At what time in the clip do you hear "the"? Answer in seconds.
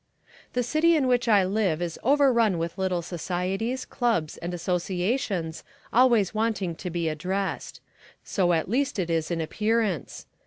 0.53-0.63